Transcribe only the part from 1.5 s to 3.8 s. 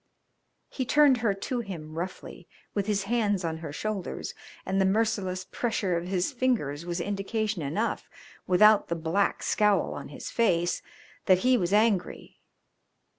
him roughly, with his hands on her